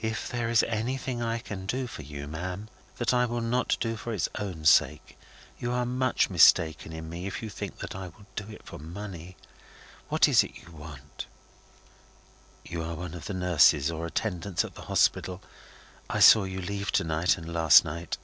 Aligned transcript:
"If 0.00 0.30
there 0.30 0.48
is 0.48 0.62
anything 0.62 1.20
I 1.20 1.38
can 1.38 1.66
do 1.66 1.86
for 1.86 2.00
you, 2.00 2.26
ma'am, 2.26 2.68
that 2.96 3.12
I 3.12 3.26
will 3.26 3.42
not 3.42 3.76
do 3.80 3.96
for 3.96 4.14
its 4.14 4.26
own 4.36 4.64
sake, 4.64 5.18
you 5.58 5.70
are 5.72 5.84
much 5.84 6.30
mistaken 6.30 6.90
in 6.94 7.10
me 7.10 7.26
if 7.26 7.42
you 7.42 7.50
think 7.50 7.80
that 7.80 7.94
I 7.94 8.06
will 8.06 8.24
do 8.34 8.48
it 8.48 8.62
for 8.64 8.78
money. 8.78 9.36
What 10.08 10.26
is 10.26 10.42
it 10.42 10.56
you 10.62 10.70
want?" 10.72 11.26
"You 12.64 12.82
are 12.82 12.94
one 12.94 13.12
of 13.12 13.26
the 13.26 13.34
nurses 13.34 13.90
or 13.90 14.06
attendants 14.06 14.64
at 14.64 14.74
the 14.74 14.86
Hospital; 14.88 15.42
I 16.08 16.20
saw 16.20 16.44
you 16.44 16.62
leave 16.62 16.90
to 16.92 17.04
night 17.04 17.36
and 17.36 17.52
last 17.52 17.84
night." 17.84 18.16